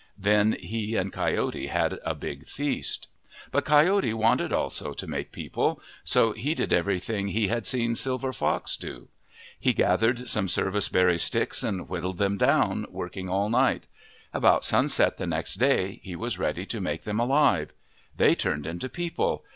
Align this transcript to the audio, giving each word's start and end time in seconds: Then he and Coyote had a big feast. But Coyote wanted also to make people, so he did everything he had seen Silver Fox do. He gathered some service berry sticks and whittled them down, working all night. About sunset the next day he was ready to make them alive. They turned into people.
Then 0.17 0.57
he 0.59 0.95
and 0.95 1.13
Coyote 1.13 1.67
had 1.67 1.99
a 2.03 2.15
big 2.15 2.47
feast. 2.47 3.07
But 3.51 3.65
Coyote 3.65 4.15
wanted 4.15 4.51
also 4.51 4.93
to 4.93 5.05
make 5.05 5.31
people, 5.31 5.79
so 6.03 6.31
he 6.31 6.55
did 6.55 6.73
everything 6.73 7.27
he 7.27 7.49
had 7.49 7.67
seen 7.67 7.95
Silver 7.95 8.33
Fox 8.33 8.77
do. 8.77 9.09
He 9.59 9.73
gathered 9.73 10.27
some 10.27 10.47
service 10.49 10.89
berry 10.89 11.19
sticks 11.19 11.61
and 11.61 11.87
whittled 11.87 12.17
them 12.17 12.35
down, 12.39 12.87
working 12.89 13.29
all 13.29 13.47
night. 13.51 13.85
About 14.33 14.65
sunset 14.65 15.19
the 15.19 15.27
next 15.27 15.57
day 15.57 15.99
he 16.03 16.15
was 16.15 16.39
ready 16.39 16.65
to 16.65 16.81
make 16.81 17.03
them 17.03 17.19
alive. 17.19 17.71
They 18.17 18.33
turned 18.33 18.65
into 18.65 18.89
people. 18.89 19.45